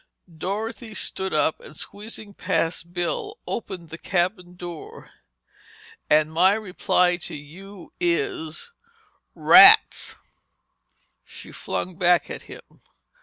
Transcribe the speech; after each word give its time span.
Dorothy 0.35 0.95
stood 0.95 1.31
up 1.31 1.59
and 1.59 1.77
squeezing 1.77 2.33
past 2.33 2.91
Bill, 2.91 3.37
opened 3.45 3.89
the 3.89 3.99
cabin 3.99 4.55
door. 4.55 5.11
"And 6.09 6.31
my 6.33 6.55
reply 6.55 7.17
to 7.17 7.35
you 7.35 7.93
is—rats!" 7.99 10.15
she 11.23 11.51
flung 11.51 11.97
back 11.97 12.31
at 12.31 12.41
him. 12.49 12.81